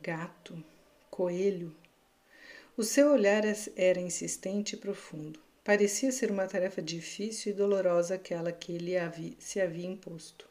gato, 0.00 0.62
coelho. 1.10 1.74
O 2.76 2.84
seu 2.84 3.10
olhar 3.10 3.42
era 3.74 4.00
insistente 4.00 4.74
e 4.74 4.76
profundo. 4.76 5.40
Parecia 5.64 6.12
ser 6.12 6.30
uma 6.30 6.46
tarefa 6.46 6.80
difícil 6.80 7.52
e 7.52 7.56
dolorosa 7.56 8.14
aquela 8.14 8.52
que 8.52 8.72
ele 8.72 8.92
se 9.40 9.60
havia 9.60 9.88
imposto. 9.88 10.48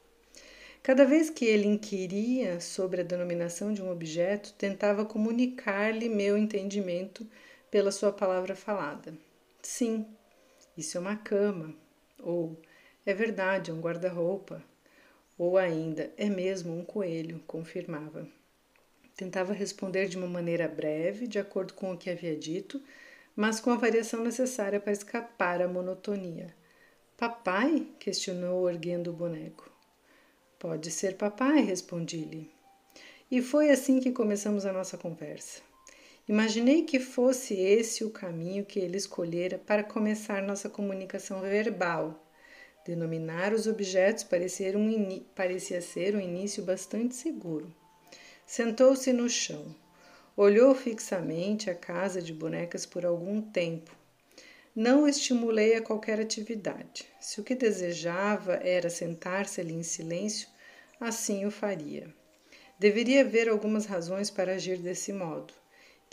Cada 0.81 1.05
vez 1.05 1.29
que 1.29 1.45
ele 1.45 1.65
inquiria 1.65 2.59
sobre 2.59 2.99
a 2.99 3.05
denominação 3.05 3.73
de 3.73 3.81
um 3.81 3.89
objeto, 3.89 4.53
tentava 4.57 5.05
comunicar-lhe 5.05 6.09
meu 6.09 6.37
entendimento 6.37 7.25
pela 7.71 7.91
sua 7.91 8.11
palavra 8.11 8.53
falada. 8.53 9.13
Sim, 9.63 10.05
isso 10.77 10.97
é 10.97 10.99
uma 10.99 11.15
cama. 11.15 11.73
Ou 12.19 12.61
é 13.05 13.13
verdade, 13.13 13.71
é 13.71 13.73
um 13.73 13.79
guarda-roupa. 13.79 14.61
Ou 15.37 15.57
ainda, 15.57 16.13
é 16.17 16.29
mesmo 16.29 16.77
um 16.77 16.83
coelho, 16.83 17.39
confirmava. 17.47 18.27
Tentava 19.15 19.53
responder 19.53 20.07
de 20.07 20.17
uma 20.17 20.27
maneira 20.27 20.67
breve, 20.67 21.27
de 21.27 21.39
acordo 21.39 21.73
com 21.73 21.91
o 21.91 21.97
que 21.97 22.09
havia 22.09 22.35
dito, 22.35 22.83
mas 23.35 23.59
com 23.59 23.71
a 23.71 23.77
variação 23.77 24.23
necessária 24.23 24.79
para 24.79 24.91
escapar 24.91 25.61
à 25.61 25.67
monotonia. 25.67 26.53
Papai? 27.17 27.87
questionou, 27.99 28.69
erguendo 28.69 29.11
o 29.11 29.15
boneco. 29.15 29.71
Pode 30.59 30.91
ser 30.91 31.15
papai, 31.15 31.61
respondi-lhe. 31.61 32.51
E 33.31 33.41
foi 33.41 33.69
assim 33.69 33.99
que 33.99 34.11
começamos 34.11 34.65
a 34.65 34.73
nossa 34.73 34.97
conversa. 34.97 35.72
Imaginei 36.25 36.83
que 36.83 37.01
fosse 37.01 37.53
esse 37.53 38.05
o 38.05 38.09
caminho 38.09 38.63
que 38.63 38.79
ele 38.79 38.95
escolhera 38.95 39.57
para 39.57 39.83
começar 39.83 40.41
nossa 40.41 40.69
comunicação 40.69 41.41
verbal. 41.41 42.25
Denominar 42.85 43.53
os 43.53 43.67
objetos 43.67 44.23
parecia, 44.23 44.77
um 44.77 45.19
parecia 45.35 45.81
ser 45.81 46.15
um 46.15 46.21
início 46.21 46.63
bastante 46.63 47.13
seguro. 47.13 47.75
Sentou-se 48.45 49.11
no 49.11 49.29
chão. 49.29 49.75
Olhou 50.37 50.73
fixamente 50.73 51.69
a 51.69 51.75
casa 51.75 52.21
de 52.21 52.31
bonecas 52.31 52.85
por 52.85 53.05
algum 53.05 53.41
tempo. 53.41 53.93
Não 54.73 55.05
estimulei 55.05 55.75
a 55.75 55.81
qualquer 55.81 56.21
atividade. 56.21 57.05
Se 57.19 57.41
o 57.41 57.43
que 57.43 57.53
desejava 57.53 58.53
era 58.63 58.89
sentar-se 58.89 59.59
ali 59.59 59.73
em 59.73 59.83
silêncio, 59.83 60.47
assim 61.01 61.45
o 61.45 61.51
faria. 61.51 62.07
Deveria 62.79 63.21
haver 63.21 63.49
algumas 63.49 63.85
razões 63.85 64.29
para 64.29 64.53
agir 64.53 64.77
desse 64.77 65.11
modo. 65.11 65.62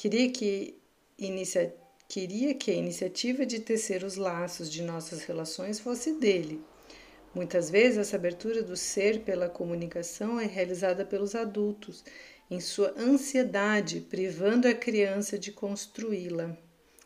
Queria 0.00 0.30
que, 0.30 0.80
inicia... 1.18 1.76
Queria 2.08 2.54
que 2.54 2.70
a 2.70 2.74
iniciativa 2.74 3.44
de 3.44 3.60
tecer 3.60 4.02
os 4.02 4.16
laços 4.16 4.72
de 4.72 4.82
nossas 4.82 5.24
relações 5.24 5.78
fosse 5.78 6.14
dele. 6.14 6.58
Muitas 7.34 7.68
vezes, 7.68 7.98
essa 7.98 8.16
abertura 8.16 8.62
do 8.62 8.78
ser 8.78 9.20
pela 9.24 9.46
comunicação 9.46 10.40
é 10.40 10.46
realizada 10.46 11.04
pelos 11.04 11.34
adultos, 11.34 12.02
em 12.50 12.60
sua 12.60 12.94
ansiedade, 12.96 14.00
privando 14.00 14.66
a 14.66 14.72
criança 14.72 15.38
de 15.38 15.52
construí-la. 15.52 16.56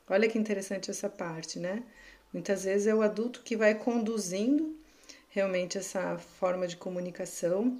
Olha 0.08 0.28
que 0.28 0.38
interessante 0.38 0.88
essa 0.88 1.08
parte, 1.08 1.58
né? 1.58 1.82
Muitas 2.32 2.62
vezes 2.62 2.86
é 2.86 2.94
o 2.94 3.02
adulto 3.02 3.42
que 3.42 3.56
vai 3.56 3.74
conduzindo 3.74 4.78
realmente 5.30 5.76
essa 5.76 6.16
forma 6.16 6.68
de 6.68 6.76
comunicação 6.76 7.76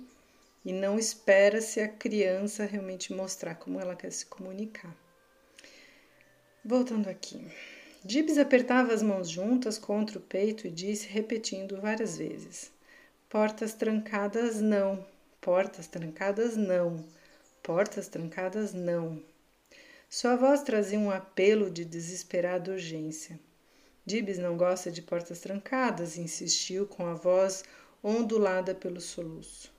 e 0.64 0.72
não 0.72 0.98
espera 0.98 1.60
se 1.60 1.78
a 1.78 1.86
criança 1.86 2.64
realmente 2.64 3.12
mostrar 3.12 3.54
como 3.54 3.78
ela 3.78 3.94
quer 3.94 4.10
se 4.10 4.26
comunicar. 4.26 5.03
Voltando 6.66 7.10
aqui. 7.10 7.46
Dibs 8.02 8.38
apertava 8.38 8.94
as 8.94 9.02
mãos 9.02 9.28
juntas 9.28 9.76
contra 9.76 10.18
o 10.18 10.22
peito 10.22 10.66
e 10.66 10.70
disse, 10.70 11.06
repetindo 11.06 11.78
várias 11.78 12.16
vezes: 12.16 12.72
Portas 13.28 13.74
trancadas 13.74 14.62
não, 14.62 15.04
portas 15.42 15.86
trancadas 15.86 16.56
não, 16.56 17.04
portas 17.62 18.08
trancadas 18.08 18.72
não. 18.72 19.22
Sua 20.08 20.36
voz 20.36 20.62
trazia 20.62 20.98
um 20.98 21.10
apelo 21.10 21.70
de 21.70 21.84
desesperada 21.84 22.72
urgência. 22.72 23.38
Dibs 24.06 24.38
não 24.38 24.56
gosta 24.56 24.90
de 24.90 25.02
portas 25.02 25.40
trancadas, 25.40 26.16
insistiu 26.16 26.86
com 26.86 27.04
a 27.04 27.12
voz 27.12 27.62
ondulada 28.02 28.74
pelo 28.74 29.02
soluço. 29.02 29.70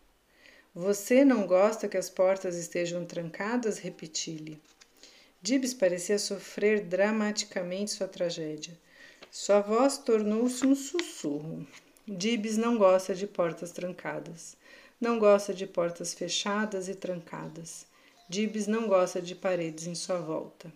Você 0.72 1.26
não 1.26 1.48
gosta 1.48 1.88
que 1.88 1.98
as 1.98 2.12
portas 2.12 2.56
estejam 2.56 3.06
trancadas? 3.06 3.80
Repeti-lhe. 3.80 4.62
Dibs 5.46 5.76
parecia 5.76 6.18
sofrer 6.18 6.84
dramaticamente 6.86 7.92
sua 7.92 8.08
tragédia. 8.08 8.76
Sua 9.30 9.62
voz 9.62 9.96
tornou-se 9.96 10.66
um 10.66 10.74
sussurro. 10.74 11.68
Dibs 12.08 12.58
não 12.58 12.80
gosta 12.80 13.14
de 13.14 13.28
portas 13.28 13.72
trancadas. 13.72 14.58
Não 15.00 15.20
gosta 15.20 15.54
de 15.54 15.68
portas 15.68 16.16
fechadas 16.16 16.90
e 16.90 16.96
trancadas. 16.96 17.86
Dibs 18.28 18.66
não 18.66 18.88
gosta 18.88 19.22
de 19.22 19.36
paredes 19.36 19.86
em 19.86 19.94
sua 19.94 20.18
volta. 20.18 20.74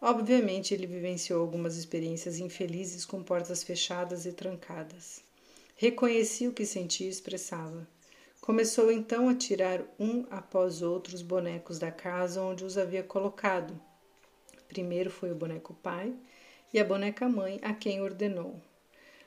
Obviamente, 0.00 0.72
ele 0.72 0.86
vivenciou 0.86 1.40
algumas 1.40 1.76
experiências 1.76 2.38
infelizes 2.38 3.04
com 3.04 3.20
portas 3.20 3.64
fechadas 3.64 4.26
e 4.26 4.32
trancadas. 4.32 5.24
Reconhecia 5.74 6.48
o 6.48 6.52
que 6.52 6.64
sentia 6.64 7.08
e 7.08 7.10
expressava. 7.10 7.84
Começou 8.46 8.92
então 8.92 9.28
a 9.28 9.34
tirar 9.34 9.82
um 9.98 10.24
após 10.30 10.80
outro 10.80 11.16
os 11.16 11.20
bonecos 11.20 11.80
da 11.80 11.90
casa 11.90 12.40
onde 12.40 12.64
os 12.64 12.78
havia 12.78 13.02
colocado. 13.02 13.76
Primeiro 14.68 15.10
foi 15.10 15.32
o 15.32 15.34
boneco 15.34 15.74
pai 15.82 16.14
e 16.72 16.78
a 16.78 16.84
boneca 16.84 17.28
mãe, 17.28 17.58
a 17.60 17.74
quem 17.74 18.00
ordenou: 18.00 18.62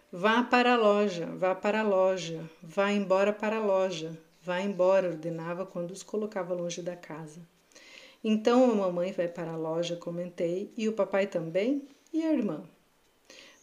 Vá 0.09 0.41
para 0.41 0.75
a 0.75 0.77
loja, 0.77 1.25
vá 1.35 1.53
para 1.53 1.81
a 1.81 1.83
loja, 1.83 2.49
vá 2.63 2.93
embora 2.93 3.33
para 3.33 3.57
a 3.57 3.59
loja, 3.59 4.17
vá 4.41 4.61
embora, 4.61 5.09
ordenava 5.09 5.65
quando 5.65 5.91
os 5.91 6.01
colocava 6.01 6.53
longe 6.53 6.81
da 6.81 6.95
casa. 6.95 7.41
Então 8.23 8.71
a 8.71 8.73
mamãe 8.73 9.11
vai 9.11 9.27
para 9.27 9.51
a 9.51 9.57
loja, 9.57 9.97
comentei, 9.97 10.71
e 10.77 10.87
o 10.87 10.93
papai 10.93 11.27
também, 11.27 11.89
e 12.13 12.23
a 12.23 12.31
irmã. 12.31 12.63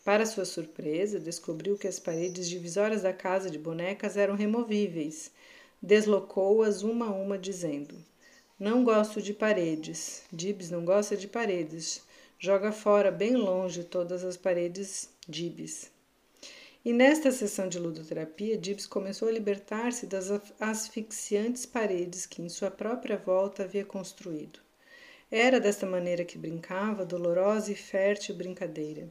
Para 0.05 0.27
sua 0.27 0.45
surpresa, 0.45 1.19
descobriu 1.19 1.79
que 1.79 1.89
as 1.89 1.99
paredes 1.99 2.47
divisórias 2.47 3.03
da 3.03 3.13
casa 3.15 3.51
de 3.51 3.59
bonecas 3.59 4.19
eram 4.19 4.35
removíveis 4.35 5.35
deslocou-as 5.83 6.83
uma 6.83 7.07
a 7.07 7.11
uma, 7.11 7.39
dizendo: 7.39 7.97
Não 8.59 8.85
gosto 8.85 9.21
de 9.21 9.33
paredes. 9.33 10.23
Dibs 10.33 10.71
não 10.71 10.85
gosta 10.85 11.17
de 11.17 11.29
paredes. 11.29 12.03
Joga 12.39 12.73
fora, 12.73 13.11
bem 13.11 13.35
longe, 13.35 13.85
todas 13.85 14.25
as 14.25 14.37
paredes, 14.37 15.09
Dibs. 15.29 15.91
E 16.85 16.93
nesta 16.93 17.33
sessão 17.33 17.69
de 17.69 17.81
ludoterapia, 17.81 18.57
Gibbs 18.63 18.87
começou 18.87 19.27
a 19.27 19.33
libertar-se 19.33 20.07
das 20.07 20.31
asfixiantes 20.61 21.67
paredes 21.67 22.27
que 22.27 22.41
em 22.41 22.49
sua 22.49 22.71
própria 22.71 23.17
volta 23.17 23.65
havia 23.65 23.85
construído. 23.85 24.61
Era 25.29 25.59
desta 25.59 25.85
maneira 25.85 26.25
que 26.25 26.39
brincava, 26.39 27.05
dolorosa 27.05 27.73
e 27.73 27.75
fértil 27.75 28.37
brincadeira. 28.37 29.09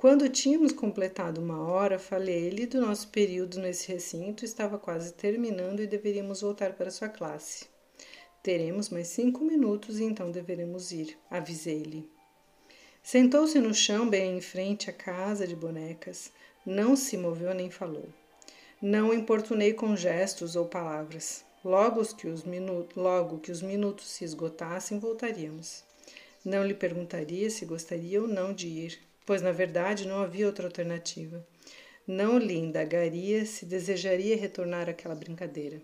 Quando 0.00 0.30
tínhamos 0.30 0.72
completado 0.72 1.42
uma 1.42 1.62
hora, 1.62 1.98
falei-lhe 1.98 2.64
do 2.64 2.80
nosso 2.80 3.08
período 3.08 3.60
nesse 3.60 3.92
recinto 3.92 4.46
estava 4.46 4.78
quase 4.78 5.12
terminando 5.12 5.80
e 5.80 5.86
deveríamos 5.86 6.40
voltar 6.40 6.72
para 6.72 6.90
sua 6.90 7.10
classe. 7.10 7.66
Teremos 8.42 8.88
mais 8.88 9.08
cinco 9.08 9.44
minutos 9.44 10.00
e 10.00 10.04
então 10.04 10.30
deveremos 10.30 10.90
ir, 10.90 11.18
avisei-lhe. 11.30 12.10
Sentou-se 13.02 13.58
no 13.58 13.74
chão 13.74 14.08
bem 14.08 14.38
em 14.38 14.40
frente 14.40 14.88
à 14.88 14.92
casa 14.94 15.46
de 15.46 15.54
bonecas. 15.54 16.32
Não 16.64 16.96
se 16.96 17.18
moveu 17.18 17.52
nem 17.52 17.70
falou. 17.70 18.08
Não 18.80 19.12
importunei 19.12 19.74
com 19.74 19.94
gestos 19.94 20.56
ou 20.56 20.64
palavras. 20.64 21.44
Logo 21.62 22.02
que, 22.16 22.26
os 22.26 22.42
minutos, 22.42 22.96
logo 22.96 23.38
que 23.38 23.52
os 23.52 23.60
minutos 23.60 24.08
se 24.08 24.24
esgotassem, 24.24 24.98
voltaríamos. 24.98 25.84
Não 26.42 26.64
lhe 26.64 26.72
perguntaria 26.72 27.50
se 27.50 27.66
gostaria 27.66 28.22
ou 28.22 28.26
não 28.26 28.54
de 28.54 28.66
ir, 28.66 29.09
pois 29.30 29.42
na 29.42 29.52
verdade 29.52 30.08
não 30.08 30.20
havia 30.20 30.44
outra 30.44 30.66
alternativa. 30.66 31.46
Não 32.04 32.36
lhe 32.36 32.56
indagaria 32.56 33.46
se 33.46 33.64
desejaria 33.64 34.36
retornar 34.36 34.88
àquela 34.88 35.14
brincadeira. 35.14 35.80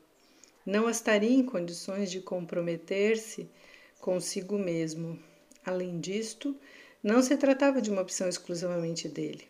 Não 0.67 0.91
estaria 0.91 1.31
em 1.31 1.45
condições 1.45 2.11
de 2.11 2.21
comprometer-se 2.21 3.49
consigo 4.01 4.59
mesmo. 4.59 5.17
Além 5.65 6.01
disto, 6.01 6.57
não 7.01 7.23
se 7.23 7.37
tratava 7.37 7.81
de 7.81 7.89
uma 7.89 8.03
opção 8.03 8.29
exclusivamente 8.29 9.07
dele. 9.09 9.45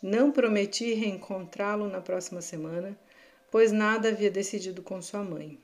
Não 0.00 0.30
prometi 0.30 0.94
reencontrá-lo 0.94 1.88
na 1.88 2.00
próxima 2.00 2.40
semana, 2.40 2.96
pois 3.50 3.72
nada 3.72 4.10
havia 4.10 4.30
decidido 4.30 4.80
com 4.80 5.02
sua 5.02 5.24
mãe. 5.24 5.58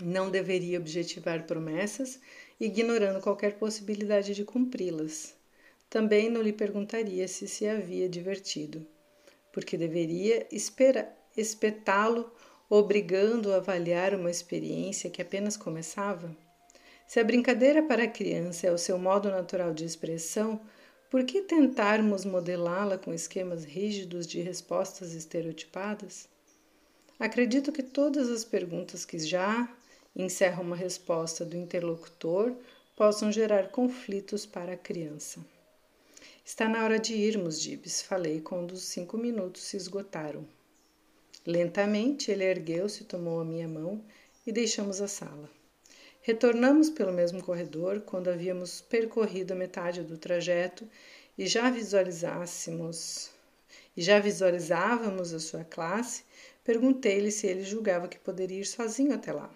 Não 0.00 0.30
deveria 0.30 0.78
objetivar 0.78 1.46
promessas, 1.46 2.18
ignorando 2.58 3.20
qualquer 3.20 3.58
possibilidade 3.58 4.34
de 4.34 4.46
cumpri-las. 4.46 5.38
Também 5.90 6.30
não 6.30 6.40
lhe 6.40 6.52
perguntaria 6.52 7.26
se 7.26 7.48
se 7.48 7.66
havia 7.66 8.08
divertido, 8.08 8.86
porque 9.52 9.76
deveria 9.76 10.46
espetá-lo, 11.36 12.32
obrigando-o 12.68 13.52
a 13.52 13.56
avaliar 13.56 14.14
uma 14.14 14.30
experiência 14.30 15.10
que 15.10 15.20
apenas 15.20 15.56
começava? 15.56 16.30
Se 17.08 17.18
a 17.18 17.24
brincadeira 17.24 17.82
para 17.82 18.04
a 18.04 18.08
criança 18.08 18.68
é 18.68 18.72
o 18.72 18.78
seu 18.78 18.96
modo 18.96 19.28
natural 19.30 19.74
de 19.74 19.84
expressão, 19.84 20.60
por 21.10 21.24
que 21.24 21.42
tentarmos 21.42 22.24
modelá-la 22.24 22.96
com 22.96 23.12
esquemas 23.12 23.64
rígidos 23.64 24.28
de 24.28 24.40
respostas 24.40 25.12
estereotipadas? 25.12 26.28
Acredito 27.18 27.72
que 27.72 27.82
todas 27.82 28.30
as 28.30 28.44
perguntas 28.44 29.04
que 29.04 29.18
já 29.18 29.68
encerram 30.14 30.62
uma 30.62 30.76
resposta 30.76 31.44
do 31.44 31.56
interlocutor 31.56 32.54
possam 32.94 33.32
gerar 33.32 33.70
conflitos 33.72 34.46
para 34.46 34.74
a 34.74 34.76
criança. 34.76 35.44
Está 36.52 36.68
na 36.68 36.82
hora 36.82 36.98
de 36.98 37.14
irmos, 37.14 37.60
Gibbs, 37.60 38.02
falei 38.02 38.40
quando 38.40 38.72
os 38.72 38.82
cinco 38.82 39.16
minutos 39.16 39.62
se 39.62 39.76
esgotaram. 39.76 40.44
Lentamente 41.46 42.28
ele 42.28 42.42
ergueu-se, 42.42 43.04
tomou 43.04 43.38
a 43.40 43.44
minha 43.44 43.68
mão 43.68 44.04
e 44.44 44.50
deixamos 44.50 45.00
a 45.00 45.06
sala. 45.06 45.48
Retornamos 46.20 46.90
pelo 46.90 47.12
mesmo 47.12 47.40
corredor 47.40 48.00
quando 48.00 48.30
havíamos 48.30 48.80
percorrido 48.80 49.52
a 49.52 49.56
metade 49.56 50.02
do 50.02 50.18
trajeto 50.18 50.88
e 51.38 51.46
já 51.46 51.70
visualizássemos 51.70 53.30
e 53.96 54.02
já 54.02 54.18
visualizávamos 54.18 55.32
a 55.32 55.38
sua 55.38 55.62
classe, 55.62 56.24
perguntei-lhe 56.64 57.30
se 57.30 57.46
ele 57.46 57.62
julgava 57.62 58.08
que 58.08 58.18
poderia 58.18 58.58
ir 58.58 58.66
sozinho 58.66 59.14
até 59.14 59.32
lá. 59.32 59.48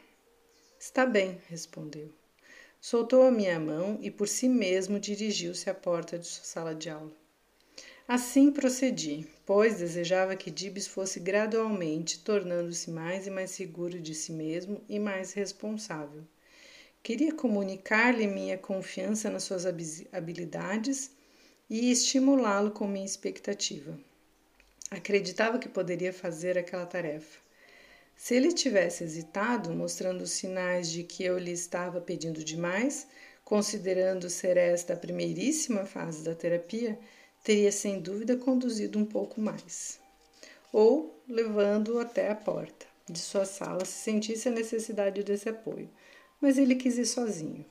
Está 0.79 1.05
bem, 1.05 1.41
respondeu. 1.49 2.09
Soltou 2.87 3.23
a 3.23 3.31
minha 3.31 3.59
mão 3.59 3.99
e 4.03 4.11
por 4.11 4.29
si 4.29 4.47
mesmo 4.47 5.01
dirigiu-se 5.01 5.71
à 5.71 5.75
porta 5.75 6.19
de 6.19 6.27
sua 6.27 6.45
sala 6.45 6.75
de 6.75 6.91
aula. 6.91 7.17
Assim 8.07 8.53
procedi, 8.53 9.27
pois 9.47 9.79
desejava 9.79 10.37
que 10.37 10.51
Dibs 10.51 10.87
fosse 10.87 11.19
gradualmente 11.19 12.19
tornando-se 12.19 12.91
mais 12.91 13.27
e 13.27 13.31
mais 13.31 13.53
seguro 13.53 13.99
de 13.99 14.15
si 14.15 14.33
mesmo 14.33 14.85
e 14.87 14.99
mais 14.99 15.33
responsável. 15.33 16.25
Queria 17.03 17.33
comunicar-lhe 17.33 18.27
minha 18.27 18.59
confiança 18.59 19.31
nas 19.31 19.45
suas 19.45 19.65
habilidades 20.13 21.11
e 21.71 21.91
estimulá-lo 21.91 22.71
com 22.71 22.87
minha 22.87 23.07
expectativa. 23.07 23.99
Acreditava 24.91 25.59
que 25.59 25.71
poderia 25.71 26.13
fazer 26.13 26.59
aquela 26.59 26.85
tarefa. 26.85 27.44
Se 28.17 28.35
ele 28.35 28.53
tivesse 28.53 29.05
hesitado, 29.05 29.71
mostrando 29.71 30.27
sinais 30.27 30.91
de 30.91 31.03
que 31.03 31.25
eu 31.25 31.39
lhe 31.39 31.53
estava 31.53 32.01
pedindo 32.01 32.43
demais, 32.43 33.07
considerando 33.45 34.31
ser 34.31 34.57
esta 34.57 34.95
a 34.95 34.97
primeiríssima 34.97 35.85
fase 35.85 36.25
da 36.25 36.35
terapia, 36.35 36.99
teria 37.43 37.71
sem 37.71 38.01
dúvida 38.01 38.37
conduzido 38.37 38.99
um 38.99 39.05
pouco 39.05 39.41
mais. 39.41 40.01
Ou 40.73 41.23
levando-o 41.29 41.99
até 41.99 42.31
a 42.31 42.35
porta 42.35 42.87
de 43.09 43.19
sua 43.19 43.45
sala 43.45 43.85
se 43.85 43.99
sentisse 44.05 44.49
a 44.49 44.53
necessidade 44.53 45.23
desse 45.23 45.49
apoio 45.49 45.91
mas 46.45 46.59
ele 46.59 46.75
quis 46.75 46.99
ir 46.99 47.07
sozinho. 47.07 47.65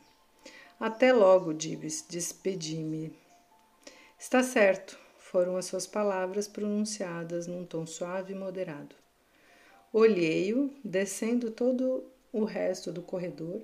Até 0.79 1.13
logo, 1.13 1.53
Dibs, 1.53 2.03
despedi-me. 2.09 3.15
Está 4.17 4.41
certo, 4.41 4.97
foram 5.19 5.55
as 5.57 5.65
suas 5.65 5.85
palavras 5.85 6.47
pronunciadas 6.47 7.45
num 7.45 7.65
tom 7.65 7.85
suave 7.85 8.33
e 8.33 8.35
moderado. 8.35 8.95
Olhei-o, 9.93 10.71
descendo 10.83 11.51
todo 11.51 12.03
o 12.31 12.45
resto 12.45 12.91
do 12.91 13.03
corredor 13.03 13.61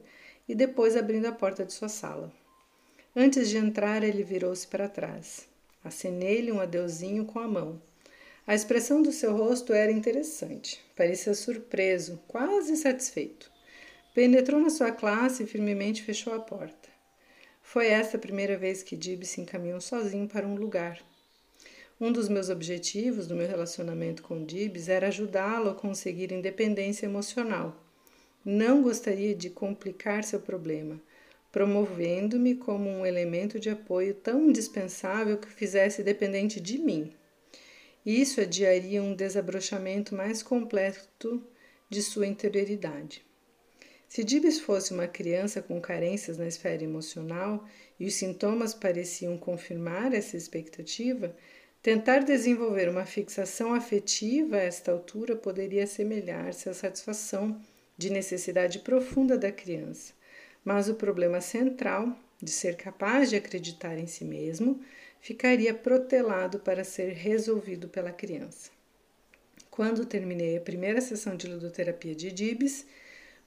e 0.48 0.54
depois 0.54 0.96
abrindo 0.96 1.26
a 1.26 1.32
porta 1.32 1.65
de 1.65 1.74
sua 1.74 1.89
sala. 1.89 2.32
Antes 3.15 3.50
de 3.50 3.58
entrar, 3.58 4.04
ele 4.04 4.22
virou-se 4.22 4.68
para 4.68 4.88
trás. 4.88 5.48
Acenei-lhe 5.84 6.52
um 6.52 6.62
adeuzinho 6.62 7.26
com 7.26 7.39
a 7.39 7.48
mão. 7.48 7.82
A 8.46 8.54
expressão 8.54 9.02
do 9.02 9.12
seu 9.12 9.36
rosto 9.36 9.74
era 9.74 9.92
interessante. 9.92 10.80
Parecia 10.96 11.34
surpreso, 11.34 12.22
quase 12.28 12.78
satisfeito. 12.78 13.52
Penetrou 14.13 14.62
na 14.62 14.70
sua 14.70 14.92
classe 14.92 15.42
e 15.42 15.48
firmemente 15.48 16.04
fechou 16.04 16.34
a 16.36 16.39
porta. 16.39 16.89
Foi 17.63 17.88
esta 17.88 18.18
a 18.18 18.20
primeira 18.20 18.56
vez 18.56 18.84
que 18.84 18.96
Dib 18.96 19.24
se 19.24 19.42
encaminhou 19.42 19.82
sozinho 19.82 20.28
para 20.28 20.48
um 20.48 20.54
lugar. 20.56 21.00
Um 22.02 22.14
dos 22.14 22.30
meus 22.30 22.50
objetivos 22.50 23.28
do 23.28 23.36
meu 23.36 23.46
relacionamento 23.46 24.24
com 24.24 24.46
Dibs 24.46 24.88
era 24.88 25.08
ajudá-lo 25.08 25.70
a 25.70 25.76
conseguir 25.76 26.32
independência 26.32 27.06
emocional. 27.06 27.76
Não 28.46 28.82
gostaria 28.82 29.36
de 29.36 29.50
complicar 29.50 30.24
seu 30.24 30.40
problema, 30.40 31.02
promovendo-me 31.52 32.56
como 32.56 32.90
um 32.90 33.06
elemento 33.06 33.60
de 33.60 33.70
apoio 33.70 34.14
tão 34.14 34.50
indispensável 34.50 35.38
que 35.38 35.48
o 35.48 35.52
fizesse 35.52 36.02
dependente 36.02 36.62
de 36.62 36.78
mim. 36.78 37.12
Isso 38.06 38.40
adiaria 38.40 39.04
um 39.04 39.14
desabrochamento 39.14 40.16
mais 40.16 40.42
completo 40.42 41.44
de 41.90 42.02
sua 42.02 42.26
interioridade. 42.26 43.26
Se 44.08 44.24
Dibs 44.24 44.58
fosse 44.58 44.94
uma 44.94 45.08
criança 45.08 45.62
com 45.62 45.82
carências 45.82 46.38
na 46.38 46.48
esfera 46.48 46.82
emocional 46.82 47.68
e 48.00 48.06
os 48.08 48.16
sintomas 48.16 48.74
pareciam 48.74 49.38
confirmar 49.38 50.14
essa 50.14 50.38
expectativa, 50.38 51.36
tentar 51.82 52.20
desenvolver 52.20 52.89
uma 52.89 53.06
fixação 53.06 53.74
afetiva 53.74 54.58
a 54.58 54.63
esta 54.63 54.92
altura 54.92 55.36
poderia 55.36 55.84
assemelhar-se 55.84 56.70
à 56.70 56.74
satisfação 56.74 57.60
de 57.98 58.10
necessidade 58.10 58.80
profunda 58.80 59.38
da 59.38 59.52
criança. 59.52 60.13
Mas 60.63 60.89
o 60.89 60.96
problema 60.96 61.42
central, 61.42 62.18
de 62.42 62.52
ser 62.52 62.76
capaz 62.76 63.30
de 63.30 63.36
acreditar 63.36 63.98
em 63.98 64.08
si 64.08 64.24
mesmo, 64.24 64.82
ficaria 65.20 65.74
protelado 65.74 66.60
para 66.60 66.84
ser 66.84 67.13
resolvido 67.13 67.88
pela 67.88 68.12
criança. 68.12 68.72
Quando 69.70 70.06
terminei 70.06 70.58
a 70.58 70.62
primeira 70.62 71.02
sessão 71.02 71.36
de 71.36 71.48
ludoterapia 71.48 72.15
de 72.15 72.32
Dibs, 72.32 72.86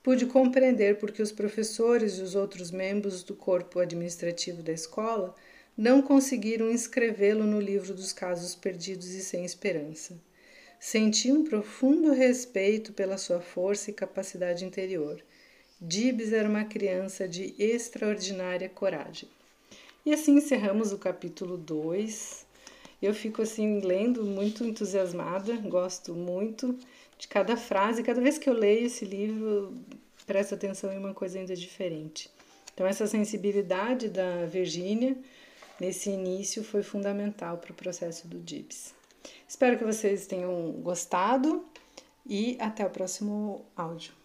Pude 0.02 0.26
compreender 0.26 0.98
porque 0.98 1.22
os 1.22 1.30
professores 1.30 2.14
e 2.14 2.22
os 2.22 2.34
outros 2.34 2.72
membros 2.72 3.22
do 3.22 3.36
corpo 3.36 3.78
administrativo 3.78 4.60
da 4.60 4.72
escola 4.72 5.32
não 5.76 6.02
conseguiram 6.02 6.70
inscrevê-lo 6.70 7.44
no 7.44 7.60
livro 7.60 7.94
dos 7.94 8.12
casos 8.12 8.54
perdidos 8.54 9.08
e 9.14 9.22
sem 9.22 9.44
esperança. 9.44 10.18
Senti 10.78 11.30
um 11.30 11.44
profundo 11.44 12.12
respeito 12.12 12.92
pela 12.92 13.16
sua 13.16 13.40
força 13.40 13.90
e 13.90 13.94
capacidade 13.94 14.64
interior. 14.64 15.22
Dibs 15.80 16.32
era 16.32 16.48
uma 16.48 16.64
criança 16.64 17.26
de 17.26 17.54
extraordinária 17.58 18.68
coragem. 18.68 19.28
E 20.04 20.12
assim 20.12 20.36
encerramos 20.36 20.92
o 20.92 20.98
capítulo 20.98 21.56
2. 21.56 22.44
Eu 23.00 23.14
fico 23.14 23.42
assim 23.42 23.80
lendo 23.80 24.24
muito 24.24 24.64
entusiasmada, 24.64 25.56
gosto 25.56 26.14
muito 26.14 26.76
de 27.16 27.28
cada 27.28 27.56
frase. 27.56 28.02
Cada 28.02 28.20
vez 28.20 28.36
que 28.36 28.48
eu 28.48 28.54
leio 28.54 28.86
esse 28.86 29.04
livro, 29.04 29.76
presto 30.26 30.54
atenção 30.54 30.92
em 30.92 30.98
uma 30.98 31.14
coisa 31.14 31.38
ainda 31.38 31.54
diferente. 31.54 32.28
Então, 32.74 32.86
essa 32.86 33.06
sensibilidade 33.06 34.08
da 34.08 34.46
Virgínia 34.46 35.16
nesse 35.82 36.10
início 36.10 36.62
foi 36.62 36.80
fundamental 36.80 37.58
para 37.58 37.72
o 37.72 37.74
processo 37.74 38.28
do 38.28 38.38
DIPS. 38.38 38.94
Espero 39.48 39.76
que 39.76 39.84
vocês 39.84 40.28
tenham 40.28 40.70
gostado 40.80 41.64
e 42.24 42.56
até 42.60 42.86
o 42.86 42.90
próximo 42.90 43.64
áudio. 43.76 44.21